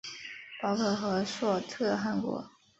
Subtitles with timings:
[0.59, 2.49] 包括和硕特汗国。